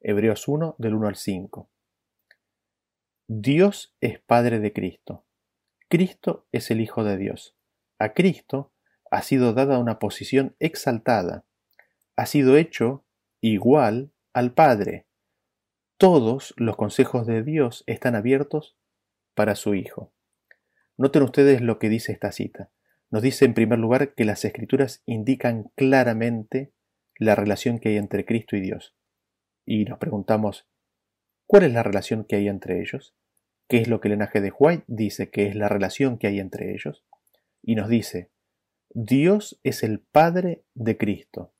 [0.00, 1.70] Hebreos 1 del 1 al 5.
[3.26, 5.24] Dios es Padre de Cristo.
[5.88, 7.56] Cristo es el Hijo de Dios.
[7.98, 8.74] A Cristo
[9.10, 11.46] ha sido dada una posición exaltada,
[12.14, 13.06] ha sido hecho
[13.40, 15.06] igual al Padre.
[15.96, 18.76] Todos los consejos de Dios están abiertos
[19.34, 20.12] para su Hijo.
[20.98, 22.70] Noten ustedes lo que dice esta cita.
[23.08, 26.74] Nos dice en primer lugar que las escrituras indican claramente
[27.16, 28.94] la relación que hay entre Cristo y Dios.
[29.64, 30.68] Y nos preguntamos,
[31.46, 33.14] ¿cuál es la relación que hay entre ellos?
[33.68, 36.40] ¿Qué es lo que el linaje de White dice que es la relación que hay
[36.40, 37.04] entre ellos?
[37.62, 38.30] Y nos dice,
[38.90, 41.52] Dios es el Padre de Cristo.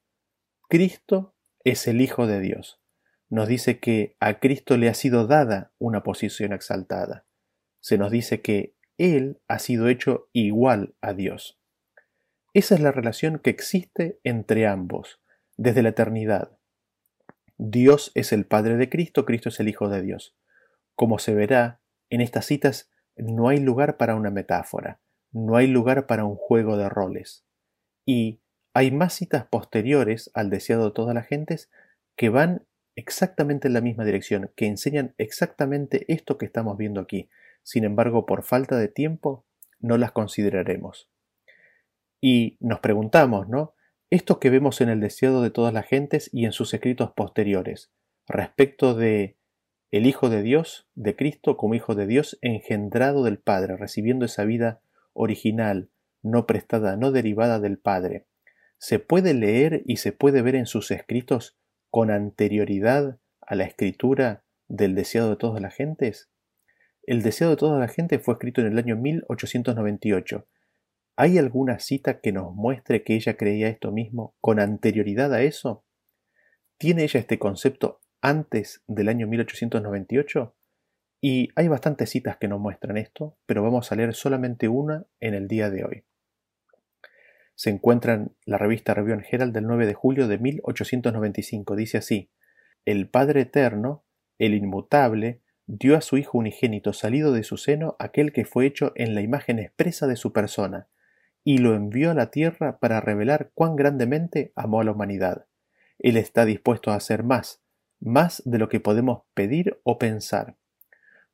[0.69, 2.81] Cristo es el Hijo de Dios.
[3.29, 7.27] Nos dice que a Cristo le ha sido dada una posición exaltada.
[7.81, 11.61] Se nos dice que Él ha sido hecho igual a Dios.
[12.55, 15.21] Esa es la relación que existe entre ambos,
[15.59, 16.59] desde la eternidad.
[17.59, 20.35] Dios es el Padre de Cristo, Cristo es el Hijo de Dios.
[20.95, 25.01] Como se verá, en estas citas no hay lugar para una metáfora,
[25.33, 27.45] no hay lugar para un juego de roles.
[28.07, 28.41] Y
[28.75, 31.71] hay más citas posteriores al deseado de todas las gentes
[32.17, 37.29] que van exactamente en la misma dirección, que enseñan exactamente esto que estamos viendo aquí.
[37.63, 39.47] Sin embargo, por falta de tiempo,
[39.79, 41.11] no las consideraremos.
[42.21, 43.75] Y nos preguntamos, ¿no?
[44.11, 47.93] Esto que vemos en el deseado de todas las gentes y en sus escritos posteriores,
[48.27, 49.38] respecto de
[49.91, 54.45] el Hijo de Dios, de Cristo como Hijo de Dios, engendrado del Padre, recibiendo esa
[54.45, 54.81] vida
[55.15, 55.89] original,
[56.23, 58.27] no prestada, no derivada del Padre,
[58.77, 61.57] se puede leer y se puede ver en sus escritos
[61.91, 66.31] con anterioridad a la escritura del deseado de todas las gentes?
[67.03, 70.47] El deseado de toda la gente fue escrito en el año 1898.
[71.17, 75.85] ¿Hay alguna cita que nos muestre que ella creía esto mismo con anterioridad a eso?
[76.77, 80.55] ¿Tiene ella este concepto antes del año 1898?
[81.21, 85.35] Y hay bastantes citas que nos muestran esto, pero vamos a leer solamente una en
[85.35, 86.05] el día de hoy
[87.59, 91.75] se encuentra en la revista Review Herald del 9 de julio de 1895.
[91.75, 92.31] Dice así:
[92.85, 94.05] El Padre Eterno,
[94.39, 98.93] el Inmutable, dio a su Hijo unigénito salido de su seno aquel que fue hecho
[98.95, 100.87] en la imagen expresa de su persona,
[101.43, 105.47] y lo envió a la tierra para revelar cuán grandemente amó a la humanidad.
[105.99, 107.61] Él está dispuesto a hacer más,
[108.01, 110.57] más de lo que podemos pedir o pensar.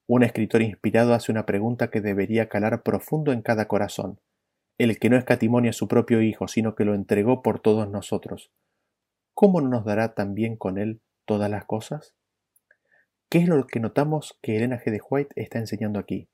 [0.06, 4.20] Un escritor inspirado hace una pregunta que debería calar profundo en cada corazón.
[4.76, 8.52] El que no escatimonia a su propio Hijo, sino que lo entregó por todos nosotros,
[9.32, 12.14] ¿cómo no nos dará también con él todas las cosas?
[13.30, 14.90] ¿Qué es lo que notamos que Elena G.
[14.90, 16.28] de White está enseñando aquí?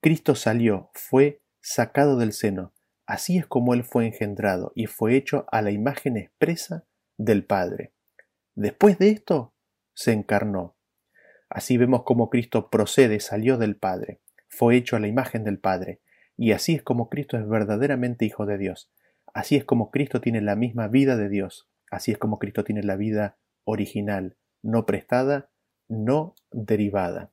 [0.00, 2.72] Cristo salió, fue sacado del seno,
[3.06, 6.84] así es como él fue engendrado y fue hecho a la imagen expresa
[7.18, 7.92] del Padre.
[8.56, 9.54] Después de esto,
[9.94, 10.76] se encarnó.
[11.48, 16.00] Así vemos cómo Cristo procede, salió del Padre, fue hecho a la imagen del Padre,
[16.36, 18.90] y así es como Cristo es verdaderamente Hijo de Dios.
[19.34, 21.68] Así es como Cristo tiene la misma vida de Dios.
[21.90, 25.50] Así es como Cristo tiene la vida original, no prestada,
[25.88, 27.32] no derivada.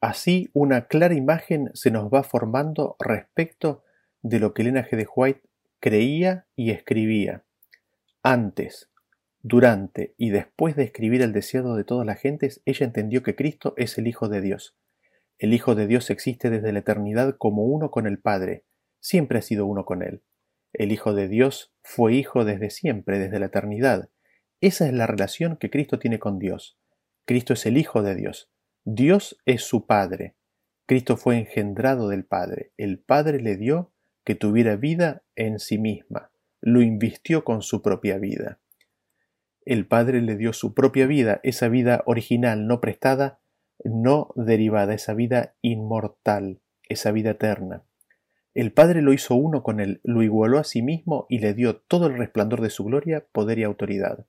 [0.00, 3.84] Así una clara imagen se nos va formando respecto
[4.22, 4.96] de lo que Elena G.
[4.96, 5.42] de White
[5.78, 7.44] creía y escribía.
[8.22, 8.90] Antes,
[9.42, 13.74] durante y después de escribir el deseado de todas las gentes, ella entendió que Cristo
[13.76, 14.76] es el Hijo de Dios.
[15.38, 18.64] El Hijo de Dios existe desde la eternidad como uno con el Padre,
[19.00, 20.22] siempre ha sido uno con Él.
[20.72, 24.10] El Hijo de Dios fue Hijo desde siempre, desde la eternidad.
[24.60, 26.78] Esa es la relación que Cristo tiene con Dios.
[27.24, 28.50] Cristo es el Hijo de Dios.
[28.84, 30.34] Dios es su Padre.
[30.86, 32.72] Cristo fue engendrado del Padre.
[32.76, 33.92] El Padre le dio
[34.24, 36.30] que tuviera vida en sí misma.
[36.60, 38.58] Lo invistió con su propia vida.
[39.68, 43.38] El Padre le dio su propia vida, esa vida original, no prestada,
[43.84, 47.84] no derivada, esa vida inmortal, esa vida eterna.
[48.54, 51.76] El Padre lo hizo uno con él, lo igualó a sí mismo y le dio
[51.76, 54.24] todo el resplandor de su gloria, poder y autoridad.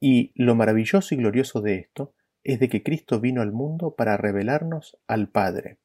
[0.00, 4.16] Y lo maravilloso y glorioso de esto es de que Cristo vino al mundo para
[4.16, 5.76] revelarnos al Padre.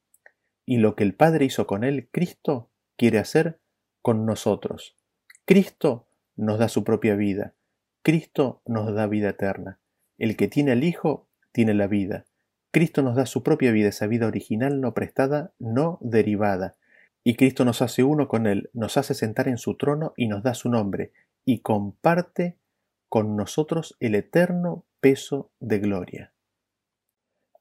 [0.66, 3.60] Y lo que el Padre hizo con él, Cristo quiere hacer
[4.02, 4.96] con nosotros.
[5.44, 6.08] Cristo
[6.38, 7.56] nos da su propia vida.
[8.04, 9.80] Cristo nos da vida eterna.
[10.18, 12.26] El que tiene al Hijo tiene la vida.
[12.72, 16.76] Cristo nos da su propia vida, esa vida original no prestada, no derivada,
[17.24, 20.44] y Cristo nos hace uno con Él, nos hace sentar en su trono y nos
[20.44, 21.14] da su nombre,
[21.46, 22.58] y comparte
[23.08, 26.34] con nosotros el eterno peso de gloria.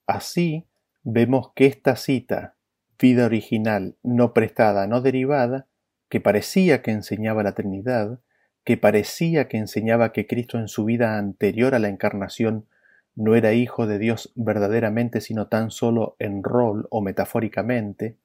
[0.09, 0.66] Así
[1.05, 2.57] vemos que esta cita,
[2.99, 5.68] vida original, no prestada, no derivada,
[6.09, 8.18] que parecía que enseñaba la Trinidad,
[8.65, 12.67] que parecía que enseñaba que Cristo en su vida anterior a la encarnación
[13.15, 18.17] no era hijo de Dios verdaderamente, sino tan solo en rol o metafóricamente,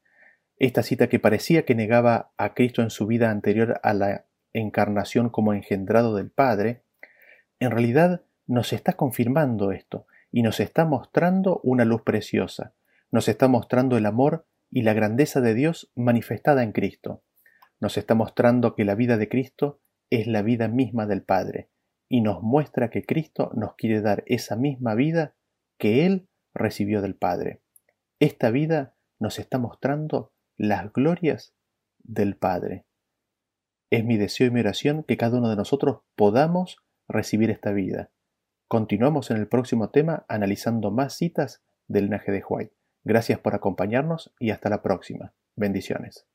[0.60, 5.30] esta cita que parecía que negaba a Cristo en su vida anterior a la encarnación
[5.30, 6.82] como engendrado del Padre,
[7.60, 12.74] en realidad nos está confirmando esto y nos está mostrando una luz preciosa,
[13.12, 17.22] nos está mostrando el amor y la grandeza de Dios manifestada en Cristo,
[17.80, 19.80] nos está mostrando que la vida de Cristo
[20.10, 21.70] es la vida misma del Padre,
[22.10, 25.36] y nos muestra que Cristo nos quiere dar esa misma vida
[25.78, 27.62] que Él recibió del Padre.
[28.20, 31.53] Esta vida nos está mostrando las glorias
[31.99, 32.86] del Padre.
[33.89, 36.78] Es mi deseo y mi oración que cada uno de nosotros podamos
[37.08, 38.12] recibir esta vida.
[38.68, 42.76] Continuamos en el próximo tema analizando más citas del linaje de White.
[43.03, 45.34] Gracias por acompañarnos y hasta la próxima.
[45.55, 46.28] Bendiciones.